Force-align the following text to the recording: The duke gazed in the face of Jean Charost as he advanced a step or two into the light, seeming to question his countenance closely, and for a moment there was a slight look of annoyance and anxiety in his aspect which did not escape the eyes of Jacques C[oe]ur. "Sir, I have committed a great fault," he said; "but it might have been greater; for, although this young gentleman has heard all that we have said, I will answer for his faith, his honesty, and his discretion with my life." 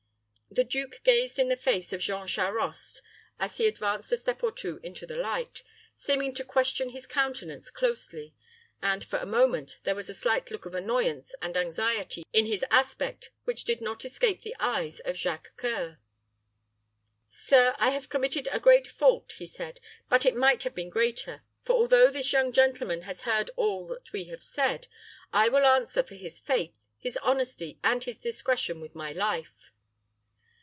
The 0.53 0.65
duke 0.65 0.99
gazed 1.05 1.39
in 1.39 1.47
the 1.47 1.55
face 1.55 1.93
of 1.93 2.01
Jean 2.01 2.27
Charost 2.27 3.01
as 3.39 3.55
he 3.55 3.67
advanced 3.67 4.11
a 4.11 4.17
step 4.17 4.43
or 4.43 4.51
two 4.51 4.81
into 4.83 5.05
the 5.05 5.15
light, 5.15 5.63
seeming 5.95 6.33
to 6.33 6.43
question 6.43 6.89
his 6.89 7.07
countenance 7.07 7.69
closely, 7.71 8.33
and 8.81 9.01
for 9.01 9.15
a 9.17 9.25
moment 9.25 9.77
there 9.85 9.95
was 9.95 10.09
a 10.09 10.13
slight 10.13 10.51
look 10.51 10.65
of 10.65 10.75
annoyance 10.75 11.33
and 11.41 11.55
anxiety 11.55 12.25
in 12.33 12.47
his 12.47 12.65
aspect 12.69 13.31
which 13.45 13.63
did 13.63 13.79
not 13.79 14.03
escape 14.03 14.41
the 14.41 14.53
eyes 14.59 14.99
of 15.05 15.15
Jacques 15.15 15.53
C[oe]ur. 15.55 15.99
"Sir, 17.25 17.73
I 17.77 17.91
have 17.91 18.09
committed 18.09 18.49
a 18.51 18.59
great 18.59 18.89
fault," 18.89 19.31
he 19.37 19.45
said; 19.45 19.79
"but 20.09 20.25
it 20.25 20.35
might 20.35 20.63
have 20.63 20.75
been 20.75 20.89
greater; 20.89 21.43
for, 21.63 21.77
although 21.77 22.09
this 22.11 22.33
young 22.33 22.51
gentleman 22.51 23.03
has 23.03 23.21
heard 23.21 23.51
all 23.55 23.87
that 23.87 24.11
we 24.11 24.25
have 24.25 24.43
said, 24.43 24.87
I 25.31 25.47
will 25.47 25.65
answer 25.65 26.03
for 26.03 26.15
his 26.15 26.39
faith, 26.39 26.83
his 26.97 27.15
honesty, 27.23 27.79
and 27.85 28.03
his 28.03 28.19
discretion 28.19 28.81
with 28.81 28.95
my 28.95 29.13
life." 29.13 29.53